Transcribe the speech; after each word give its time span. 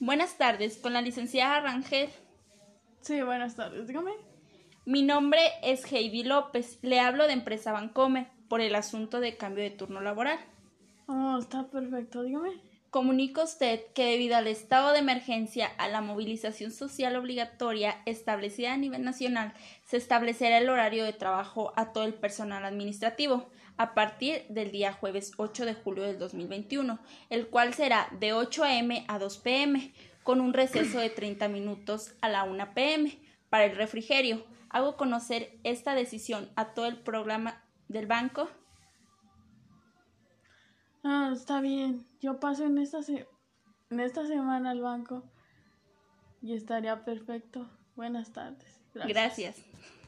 Buenas 0.00 0.38
tardes, 0.38 0.78
con 0.78 0.92
la 0.92 1.02
licenciada 1.02 1.60
Rangel. 1.60 2.08
Sí, 3.00 3.20
buenas 3.20 3.56
tardes, 3.56 3.88
dígame. 3.88 4.12
Mi 4.86 5.02
nombre 5.02 5.40
es 5.64 5.90
Heidi 5.92 6.22
López. 6.22 6.78
Le 6.82 7.00
hablo 7.00 7.26
de 7.26 7.32
empresa 7.32 7.72
Bancomer 7.72 8.28
por 8.48 8.60
el 8.60 8.76
asunto 8.76 9.18
de 9.18 9.36
cambio 9.36 9.64
de 9.64 9.70
turno 9.70 10.00
laboral. 10.00 10.38
Oh, 11.08 11.36
está 11.40 11.68
perfecto, 11.68 12.22
dígame. 12.22 12.52
Comunica 12.90 13.42
usted 13.42 13.82
que 13.94 14.06
debido 14.06 14.36
al 14.36 14.46
estado 14.46 14.92
de 14.92 15.00
emergencia 15.00 15.66
a 15.76 15.88
la 15.88 16.00
movilización 16.00 16.70
social 16.70 17.16
obligatoria 17.16 18.00
establecida 18.06 18.72
a 18.72 18.78
nivel 18.78 19.04
nacional, 19.04 19.52
se 19.84 19.98
establecerá 19.98 20.56
el 20.56 20.70
horario 20.70 21.04
de 21.04 21.12
trabajo 21.12 21.74
a 21.76 21.92
todo 21.92 22.04
el 22.04 22.14
personal 22.14 22.64
administrativo 22.64 23.50
a 23.76 23.92
partir 23.92 24.46
del 24.48 24.72
día 24.72 24.94
jueves 24.94 25.32
8 25.36 25.66
de 25.66 25.74
julio 25.74 26.04
del 26.04 26.18
2021, 26.18 26.98
el 27.28 27.48
cual 27.48 27.74
será 27.74 28.08
de 28.18 28.32
8 28.32 28.64
a.m. 28.64 29.04
a 29.06 29.18
2 29.18 29.38
p.m., 29.38 29.92
con 30.22 30.40
un 30.40 30.54
receso 30.54 30.98
de 30.98 31.10
30 31.10 31.48
minutos 31.48 32.14
a 32.22 32.30
la 32.30 32.44
1 32.44 32.72
p.m. 32.74 33.18
para 33.50 33.66
el 33.66 33.76
refrigerio. 33.76 34.46
Hago 34.70 34.96
conocer 34.96 35.58
esta 35.62 35.94
decisión 35.94 36.50
a 36.56 36.72
todo 36.72 36.86
el 36.86 36.96
programa 36.96 37.62
del 37.88 38.06
banco 38.06 38.48
Ah, 41.04 41.30
está 41.32 41.60
bien. 41.60 42.06
Yo 42.20 42.40
paso 42.40 42.64
en 42.64 42.78
esta, 42.78 42.98
en 43.90 44.00
esta 44.00 44.26
semana 44.26 44.70
al 44.70 44.80
banco 44.80 45.22
y 46.42 46.54
estaría 46.54 47.04
perfecto. 47.04 47.68
Buenas 47.96 48.32
tardes. 48.32 48.80
Gracias. 48.94 49.56